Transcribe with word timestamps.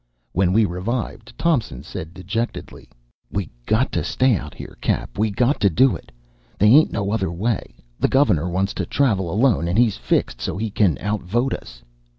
When 0.31 0.51
we 0.51 0.65
revived, 0.65 1.37
Thompson 1.37 1.83
said 1.83 2.15
dejectedly, 2.15 2.89
"We 3.29 3.51
got 3.67 3.91
to 3.91 4.03
stay 4.03 4.35
out 4.35 4.55
here, 4.55 4.75
Cap. 4.81 5.15
We 5.19 5.29
got 5.29 5.59
to 5.61 5.69
do 5.69 5.95
it. 5.95 6.11
They 6.57 6.69
ain't 6.69 6.91
no 6.91 7.11
other 7.11 7.31
way. 7.31 7.75
The 7.99 8.07
Governor 8.07 8.49
wants 8.49 8.73
to 8.73 8.85
travel 8.87 9.31
alone, 9.31 9.67
and 9.67 9.77
he's 9.77 9.97
fixed 9.97 10.41
so 10.41 10.57
he 10.57 10.71
can 10.71 10.97
outvote 11.03 11.53
us." 11.53 11.83